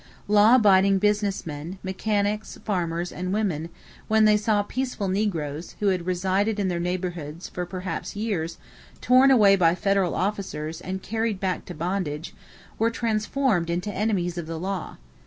[0.27, 3.69] Law abiding business men, mechanics, farmers, and women,
[4.07, 8.57] when they saw peaceful negroes, who had resided in their neighborhoods perhaps for years,
[8.99, 12.33] torn away by federal officers and carried back to bondage,
[12.79, 14.97] were transformed into enemies of the law.